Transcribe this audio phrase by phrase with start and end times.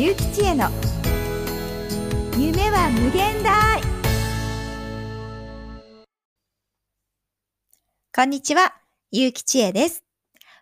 [0.00, 0.70] ゆうきちへの
[2.34, 3.82] 夢は無限大
[8.16, 8.72] こんにちは、
[9.10, 10.02] ゆうきちえです。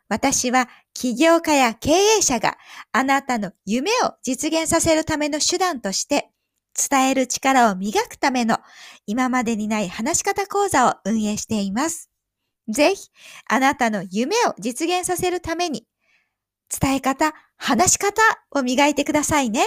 [0.09, 2.59] 私は起業家や経営者が
[2.90, 6.31] あなたの夢を実現させるための手段として
[6.91, 8.59] 伝える力を磨くための
[9.07, 12.11] 今までにない話し方講座を運営しています。
[12.67, 13.09] ぜひ、
[13.49, 15.87] あなたの夢を実現させるために
[16.69, 19.66] 伝え方、話し方を磨いてくださいね。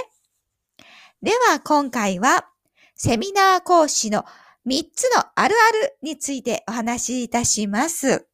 [1.22, 2.48] では今回は
[2.96, 4.26] セミナー講師の
[4.66, 8.28] 3つのあるあるについてお話しいたします。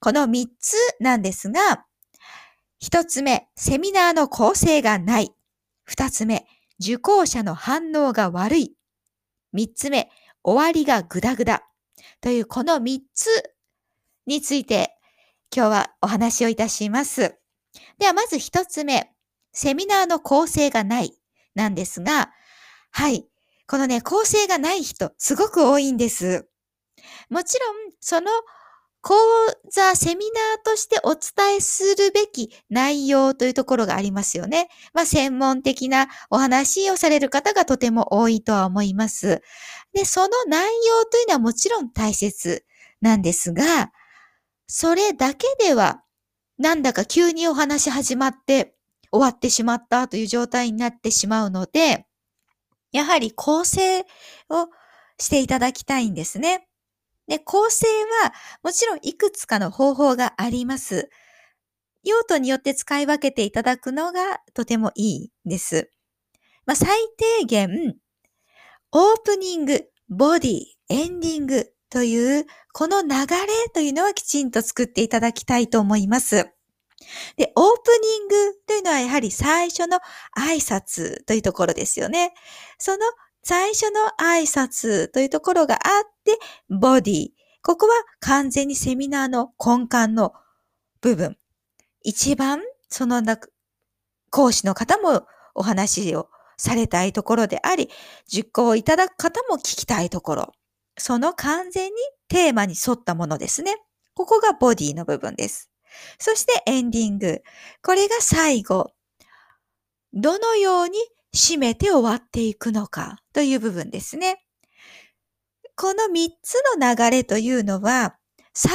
[0.00, 1.86] この3つなんですが、
[2.82, 5.34] 1つ目、セミナーの構成がない。
[5.88, 6.46] 2つ目、
[6.80, 8.74] 受講者の反応が悪い。
[9.54, 10.10] 3つ目、
[10.42, 11.62] 終わりがグダグダ。
[12.20, 13.28] というこの3つ
[14.26, 14.96] について
[15.54, 17.39] 今日はお話をいたします。
[18.00, 19.12] ではまず1つ目、
[19.52, 21.12] セミナーの構成がない
[21.54, 22.30] なんですが、
[22.90, 23.26] はい。
[23.68, 26.48] このね、構成がない人、すごく多いんです。
[27.28, 28.30] もちろん、その
[29.02, 29.14] 講
[29.70, 34.68] 座、セミナーとしてお伝えするべき内容というところがありますよね。
[34.94, 39.42] まあ、専門的なお話をされる方がとても多いとは思います。
[39.92, 42.64] で、その内容というのはもちろん大切
[43.00, 43.92] なんですが、
[44.66, 46.02] それだけでは、
[46.60, 48.74] なんだか急にお話始まって
[49.10, 52.04] 終わってしまったという状態になってしまうので、
[52.92, 54.04] やはり構成を
[55.18, 56.68] していただきたいんですね。
[57.26, 57.86] で、構成
[58.22, 61.08] はもちろんいくつかの方法があります。
[62.04, 65.90] 用途によって使い分けていただくのがとてもいいです。
[66.66, 66.90] まあ、最
[67.38, 67.96] 低限、
[68.92, 76.50] オープニング、ボディ、エンディングという、この流れというのはきちんと作っていただきたいと思います。
[77.36, 78.34] で、オープニング
[78.66, 79.98] というのはやはり最初の
[80.38, 82.32] 挨拶というところですよね。
[82.78, 82.98] その
[83.42, 86.38] 最初の挨拶というところがあって、
[86.68, 87.28] ボディ。
[87.62, 90.32] ここは完全にセミナーの根幹の
[91.00, 91.36] 部分。
[92.02, 93.22] 一番、その
[94.30, 97.90] 講師の方もお話をされたいところであり、
[98.26, 100.52] 実行いただく方も聞きたいところ。
[101.00, 101.92] その完全に
[102.28, 103.76] テーマに沿ったものですね。
[104.14, 105.70] ここがボディの部分です。
[106.18, 107.42] そしてエンディング。
[107.82, 108.92] これが最後。
[110.12, 110.98] どのように
[111.34, 114.44] 締めて終わっていくのかという部分ですね。
[115.76, 118.16] この3つの流れというのは
[118.52, 118.72] 最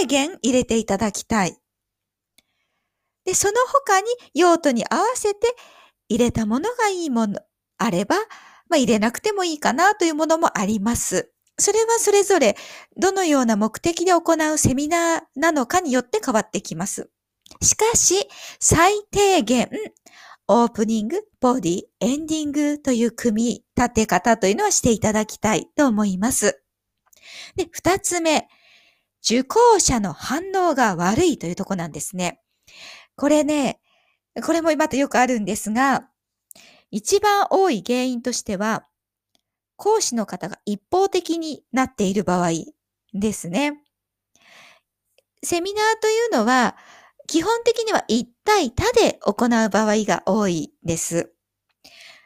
[0.00, 1.56] 低限入れていただきたい。
[3.24, 3.54] で、その
[3.86, 5.46] 他に用途に合わせて
[6.08, 7.40] 入れたものがいいもの
[7.78, 8.16] あれば、
[8.68, 11.31] まあ、入れなくてもいいかなというものもあります。
[11.58, 12.56] それはそれぞれ
[12.96, 17.10] どのような目的で行うセミナーなのかによって変わってきます。
[17.60, 19.68] しかし、最低限、
[20.48, 26.62] オープニング、ボディ、エンディングという組み立て方というのはしていただきたいと思います。
[27.56, 28.48] で、二つ目、
[29.22, 32.40] 受講者の反応が悪いというとこなんですね。
[33.16, 33.80] これね、
[34.44, 36.08] これもまたよくあるんですが、
[36.90, 38.86] 一番多い原因としては、
[39.82, 42.50] 講師の方が一方的になっている場合
[43.14, 43.82] ですね。
[45.42, 46.76] セミナーというのは、
[47.26, 51.32] 基本的には1対他で行う場合が多いです。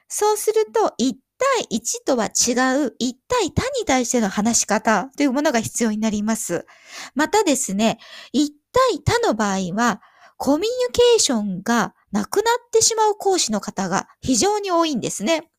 [0.06, 6.66] そうすると、1対1とは違う1対他に対しての話し方というものが必要になります。
[7.14, 7.96] またですね、
[8.34, 8.50] 1
[8.92, 10.02] 対他の場合は、
[10.36, 15.50] コミュニケーションがなくなってしまう講師の方が非常に多いんですね。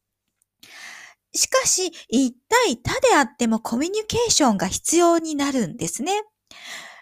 [1.33, 6.23] しかし、一対他であってもコミュニケーションが必要になるんですね。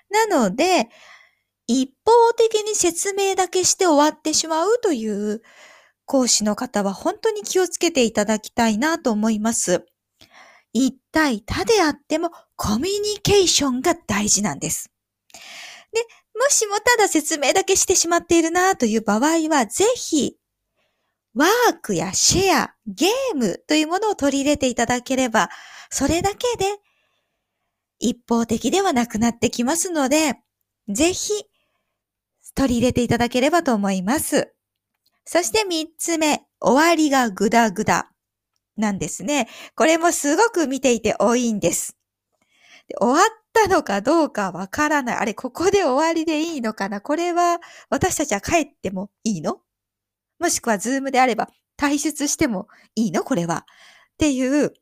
[0.09, 0.89] なので、
[1.67, 5.41] 一方的に説明だけして終わってしまうという
[6.05, 9.85] 講師の方は本当に気をつけていただきたいなと思います。
[10.73, 14.91] 一対他であってもコミュニケーションが大事なんです。
[15.93, 16.01] で、
[16.37, 20.35] もしもただ説明だけしてしまっているなという場合は、ぜひ
[21.35, 25.49] ワークやシェア、ゲームというものを取り入れていただければ、
[25.90, 26.66] それだけで
[27.99, 30.35] 一方的ではなくなってきますので、
[30.87, 31.34] ぜひ
[32.55, 34.53] 取り入れていただければと思います。
[35.26, 38.09] そして三つ目、終わりがグダグダ
[38.78, 39.49] なんですね。
[39.76, 41.97] これもすごく見ていて多いんです。
[42.88, 45.17] で終わったのかどうかわからない。
[45.17, 47.02] あれ、ここで終わりでいいのかな？
[47.02, 47.59] これは
[47.90, 49.59] 私たちは帰ってもいいの？
[50.40, 53.23] もしくはズームであれば退出してもいいの？
[53.23, 53.66] これは。
[54.14, 54.73] っていう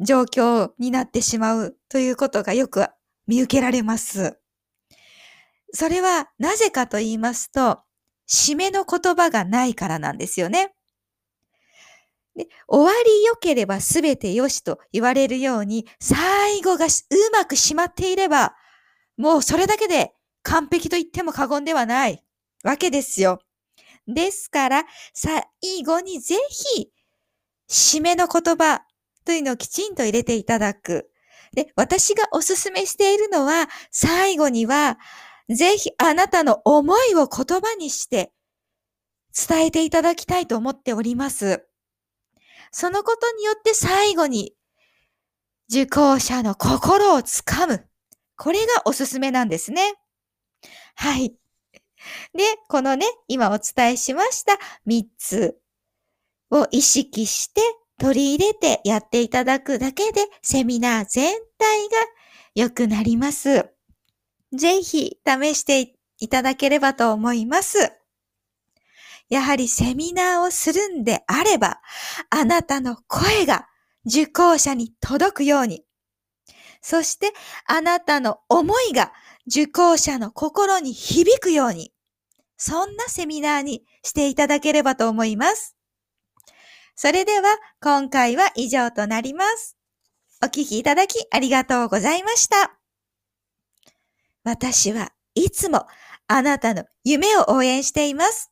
[0.00, 2.86] 状況になってしまうということがよく
[3.26, 4.38] 見受けられます。
[5.72, 7.80] それはなぜかと言いますと、
[8.28, 10.74] 締めの言葉がないからなんですよね。
[12.34, 16.88] で、終わり良ければ全て良しと言われるように、最後がう
[17.32, 18.56] まく締まっていれば、
[19.16, 20.12] もうそれだけで
[20.42, 22.24] 完璧と言っても過言ではない
[22.64, 23.38] わけですよ。
[24.06, 25.42] ですから、最
[25.84, 26.90] 後にぜひ、
[27.68, 28.82] 締めの言葉
[29.24, 31.10] というのをきちんと入れていただく。
[31.54, 34.98] で、私がおすすめしているのは、最後には、
[35.48, 38.32] ぜひあなたの思いを言葉にして
[39.34, 41.66] 伝えていただきたいと思っております。
[42.70, 44.54] そのことによって最後に
[45.68, 47.86] 受講者の心をつかむ。
[48.36, 49.94] これがおすすめなんですね。
[50.94, 51.34] はい。
[52.34, 55.58] で、このね、今お伝えしました3つ
[56.50, 57.60] を意識して
[57.98, 61.96] 取り入れてやっていただくだけでセミナー全体が
[62.54, 63.70] 良くなります。
[64.52, 67.92] ぜひ試していただければと思います。
[69.28, 71.80] やはりセミナーをするんであれば、
[72.30, 73.66] あなたの声が
[74.06, 75.84] 受講者に届くように、
[76.82, 77.32] そして
[77.66, 79.12] あなたの思いが
[79.46, 81.93] 受講者の心に響くように、
[82.66, 85.76] そんなセミナーにしていただければと思います。
[86.94, 89.76] それでは今回は以上となります。
[90.42, 92.78] お聞きいただきありがとうございました。
[94.44, 95.86] 私はいつも
[96.26, 98.50] あなたの夢を応援しています。